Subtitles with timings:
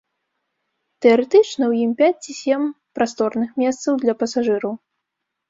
[1.05, 2.65] Тэарэтычна ў ім пяць ці сем
[3.01, 4.73] прасторных месцаў для пасажыраў.